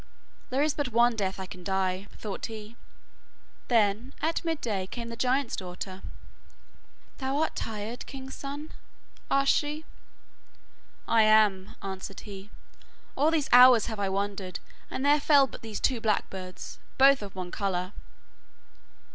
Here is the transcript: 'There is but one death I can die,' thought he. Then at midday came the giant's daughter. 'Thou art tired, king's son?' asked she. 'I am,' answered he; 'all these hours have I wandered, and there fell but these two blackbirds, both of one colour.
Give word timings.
'There 0.49 0.63
is 0.63 0.73
but 0.73 0.87
one 0.87 1.15
death 1.15 1.39
I 1.39 1.45
can 1.45 1.63
die,' 1.63 2.07
thought 2.17 2.47
he. 2.47 2.75
Then 3.67 4.15
at 4.19 4.43
midday 4.43 4.87
came 4.87 5.09
the 5.09 5.15
giant's 5.15 5.55
daughter. 5.55 6.01
'Thou 7.19 7.37
art 7.37 7.55
tired, 7.55 8.07
king's 8.07 8.33
son?' 8.33 8.71
asked 9.29 9.53
she. 9.53 9.85
'I 11.07 11.21
am,' 11.21 11.75
answered 11.83 12.21
he; 12.21 12.49
'all 13.15 13.29
these 13.29 13.47
hours 13.53 13.85
have 13.85 13.99
I 13.99 14.09
wandered, 14.09 14.59
and 14.89 15.05
there 15.05 15.19
fell 15.19 15.45
but 15.45 15.61
these 15.61 15.79
two 15.79 16.01
blackbirds, 16.01 16.79
both 16.97 17.21
of 17.21 17.35
one 17.35 17.51
colour. 17.51 17.93